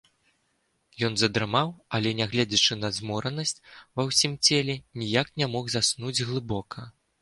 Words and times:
Ён 1.07 1.13
задрамаў, 1.23 1.69
але, 1.99 2.09
нягледзячы 2.21 2.79
на 2.81 2.89
зморанасць 2.97 3.57
ува 3.77 4.09
ўсім 4.11 4.33
целе, 4.51 4.81
ніяк 5.05 5.27
не 5.41 5.55
мог 5.57 5.65
заснуць 5.79 6.21
глыбока. 6.27 6.93